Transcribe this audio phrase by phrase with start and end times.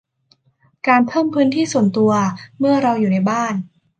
[0.87, 2.11] การเพิ่มพื้นที่ส่วนตัว
[2.59, 3.53] เมื่อเราอยู่ในบ้าน